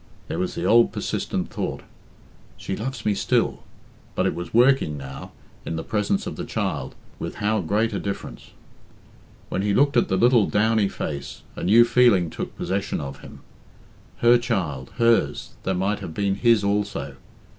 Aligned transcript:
There 0.29 0.39
was 0.39 0.55
the 0.55 0.65
old 0.65 0.91
persistent 0.91 1.51
thought, 1.51 1.83
"She 2.57 2.75
loves 2.75 3.05
me 3.05 3.13
still," 3.13 3.61
but 4.15 4.25
it 4.25 4.33
was 4.33 4.51
working 4.51 4.97
now, 4.97 5.31
in 5.63 5.75
the 5.75 5.83
presence 5.83 6.25
of 6.25 6.37
the 6.37 6.43
child, 6.43 6.95
with 7.19 7.35
how 7.35 7.61
great 7.61 7.93
a 7.93 7.99
difference! 7.99 8.49
When 9.49 9.61
he 9.61 9.75
looked 9.75 9.95
at 9.95 10.07
the 10.07 10.17
little, 10.17 10.47
downy 10.47 10.89
face, 10.89 11.43
a 11.55 11.63
new 11.63 11.85
feeling 11.85 12.31
took 12.31 12.55
possession 12.57 12.99
of 12.99 13.19
him. 13.19 13.41
Her 14.21 14.39
child 14.39 14.91
hers 14.97 15.51
that 15.61 15.75
might 15.75 15.99
have 15.99 16.15
been 16.15 16.33
his 16.33 16.63
also! 16.63 17.17